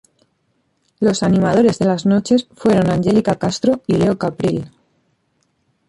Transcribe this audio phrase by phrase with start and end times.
[0.99, 4.71] Los animadores de las noches fueron Angelica Castro y Leo Caprile.